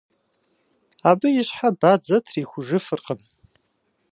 [1.09, 3.19] Абы и щхьэ бадзэ трихужыфыркъым.